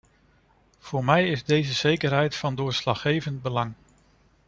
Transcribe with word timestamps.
Voor 0.79 1.05
mij 1.05 1.29
is 1.29 1.43
deze 1.43 1.73
zekerheid 1.73 2.35
van 2.35 2.55
doorslaggevend 2.55 3.41
belang. 3.41 3.73